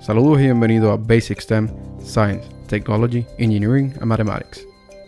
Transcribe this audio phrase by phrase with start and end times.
[0.00, 1.68] Saludos y bienvenidos a Basic STEM,
[2.00, 4.66] Science, Technology, Engineering and Mathematics.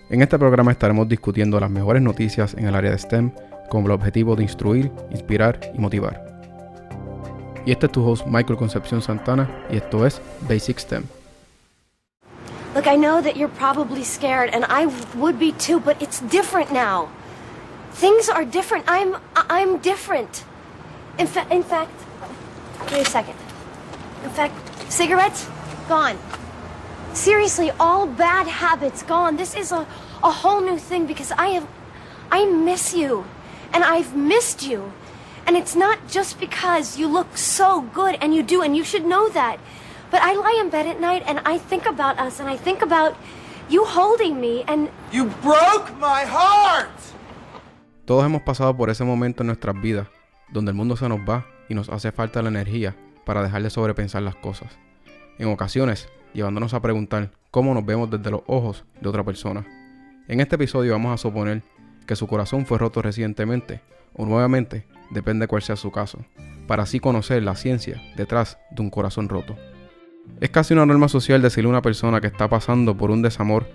[0.08, 3.32] En este programa estaremos discutiendo las mejores noticias en el área de STEM
[3.68, 6.24] con el objetivo de instruir, inspirar y motivar.
[7.66, 11.04] Y este es tu host Michael Concepción Santana y esto es Basic STEM.
[12.74, 14.86] Look, I know that you're probably scared, and I
[15.16, 17.08] would be too, but it's different now.
[17.94, 18.84] Things are different.
[18.88, 20.44] I'm I'm different.
[21.18, 21.92] In, fa- in fact,
[22.90, 23.36] wait a second.
[24.24, 24.54] In fact,
[24.92, 25.46] cigarettes
[25.88, 26.18] gone.
[27.12, 29.36] Seriously, all bad habits gone.
[29.36, 29.86] This is a,
[30.24, 31.68] a whole new thing because I have
[32.30, 33.24] I miss you.
[33.72, 34.92] And I've missed you.
[35.46, 39.04] And it's not just because you look so good and you do and you should
[39.04, 39.58] know that.
[40.10, 42.82] But I lie in bed at night and I think about us and I think
[42.82, 43.16] about
[43.68, 46.90] you holding me and You broke my heart!
[48.04, 50.08] Todos hemos pasado por ese momento en nuestras vidas,
[50.52, 53.70] donde el mundo se nos va y nos hace falta la energía para dejar de
[53.70, 54.78] sobrepensar las cosas.
[55.38, 59.64] En ocasiones, llevándonos a preguntar cómo nos vemos desde los ojos de otra persona.
[60.28, 61.62] En este episodio vamos a suponer
[62.06, 63.80] que su corazón fue roto recientemente
[64.12, 66.18] o nuevamente, depende cuál sea su caso,
[66.66, 69.56] para así conocer la ciencia detrás de un corazón roto.
[70.42, 73.66] Es casi una norma social decirle a una persona que está pasando por un desamor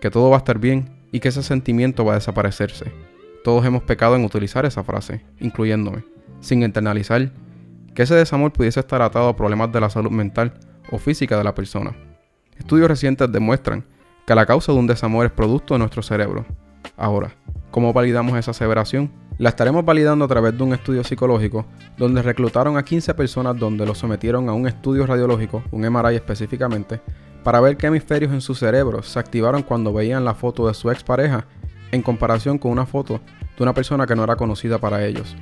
[0.00, 3.13] que todo va a estar bien y que ese sentimiento va a desaparecerse.
[3.44, 6.02] Todos hemos pecado en utilizar esa frase, incluyéndome,
[6.40, 7.30] sin internalizar
[7.94, 10.54] que ese desamor pudiese estar atado a problemas de la salud mental
[10.90, 11.94] o física de la persona.
[12.58, 13.84] Estudios recientes demuestran
[14.26, 16.46] que la causa de un desamor es producto de nuestro cerebro.
[16.96, 17.36] Ahora,
[17.70, 19.12] ¿cómo validamos esa aseveración?
[19.36, 21.66] La estaremos validando a través de un estudio psicológico
[21.98, 27.02] donde reclutaron a 15 personas donde los sometieron a un estudio radiológico, un MRI específicamente,
[27.42, 30.90] para ver qué hemisferios en su cerebro se activaron cuando veían la foto de su
[30.90, 31.46] expareja
[31.94, 33.20] en comparación con una foto
[33.56, 35.36] de una persona que no era conocida para ellos.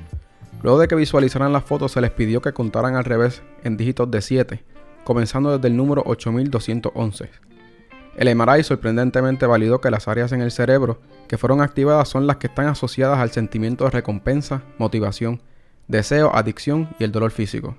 [0.61, 4.09] Luego de que visualizaran las fotos se les pidió que contaran al revés en dígitos
[4.09, 4.63] de 7,
[5.03, 7.29] comenzando desde el número 8211.
[8.15, 12.37] El MRI sorprendentemente validó que las áreas en el cerebro que fueron activadas son las
[12.37, 15.41] que están asociadas al sentimiento de recompensa, motivación,
[15.87, 17.75] deseo, adicción y el dolor físico.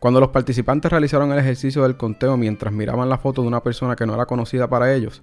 [0.00, 3.96] Cuando los participantes realizaron el ejercicio del conteo mientras miraban la foto de una persona
[3.96, 5.22] que no era conocida para ellos,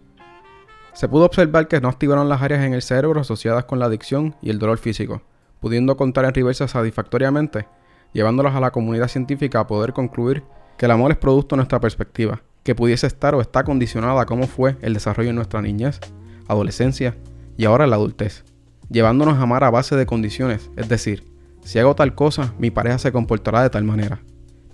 [0.95, 4.33] se pudo observar que no activaron las áreas en el cerebro asociadas con la adicción
[4.41, 5.21] y el dolor físico,
[5.59, 7.67] pudiendo contar en reversa satisfactoriamente,
[8.13, 10.43] llevándolos a la comunidad científica a poder concluir
[10.77, 14.25] que el amor es producto de nuestra perspectiva, que pudiese estar o está condicionada a
[14.25, 15.99] cómo fue el desarrollo en nuestra niñez,
[16.47, 17.17] adolescencia
[17.57, 18.45] y ahora la adultez,
[18.89, 21.25] llevándonos a amar a base de condiciones, es decir,
[21.65, 24.21] si hago tal cosa, mi pareja se comportará de tal manera.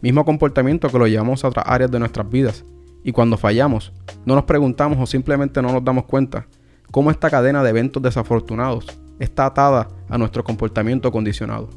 [0.01, 2.63] Mismo comportamiento que lo llevamos a otras áreas de nuestras vidas,
[3.03, 3.93] y cuando fallamos,
[4.25, 6.47] no nos preguntamos o simplemente no nos damos cuenta
[6.91, 8.85] cómo esta cadena de eventos desafortunados
[9.19, 11.69] está atada a nuestro comportamiento condicionado.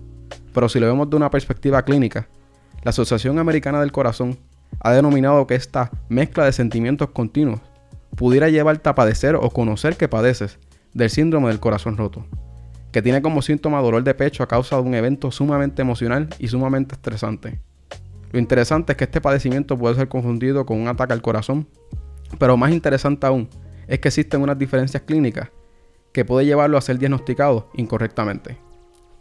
[0.52, 2.28] Pero si lo vemos de una perspectiva clínica,
[2.82, 4.38] la Asociación Americana del Corazón
[4.80, 7.60] ha denominado que esta mezcla de sentimientos continuos
[8.16, 10.58] pudiera llevarte a padecer o conocer que padeces
[10.92, 12.26] del síndrome del corazón roto,
[12.92, 16.48] que tiene como síntoma dolor de pecho a causa de un evento sumamente emocional y
[16.48, 17.60] sumamente estresante.
[18.34, 21.68] Lo interesante es que este padecimiento puede ser confundido con un ataque al corazón,
[22.36, 23.48] pero más interesante aún
[23.86, 25.50] es que existen unas diferencias clínicas
[26.10, 28.58] que puede llevarlo a ser diagnosticado incorrectamente.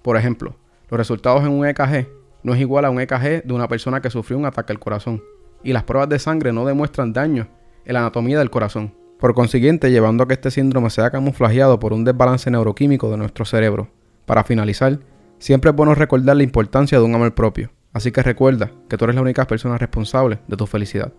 [0.01, 0.55] Por ejemplo,
[0.89, 2.07] los resultados en un EKG
[2.41, 5.21] no es igual a un EKG de una persona que sufrió un ataque al corazón,
[5.63, 7.47] y las pruebas de sangre no demuestran daño
[7.85, 8.95] en la anatomía del corazón.
[9.19, 13.45] Por consiguiente, llevando a que este síndrome sea camuflajeado por un desbalance neuroquímico de nuestro
[13.45, 13.89] cerebro.
[14.25, 14.97] Para finalizar,
[15.37, 19.05] siempre es bueno recordar la importancia de un amor propio, así que recuerda que tú
[19.05, 21.13] eres la única persona responsable de tu felicidad.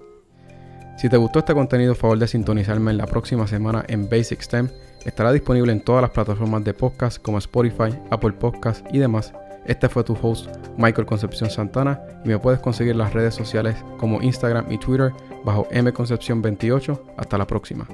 [0.96, 4.68] Si te gustó este contenido, favor de sintonizarme en la próxima semana en Basic STEM.
[5.04, 9.32] Estará disponible en todas las plataformas de podcast como Spotify, Apple Podcasts y demás.
[9.66, 13.76] Este fue tu host Michael Concepción Santana y me puedes conseguir en las redes sociales
[13.98, 15.12] como Instagram y Twitter
[15.44, 17.00] bajo mconcepción28.
[17.16, 17.86] Hasta la próxima.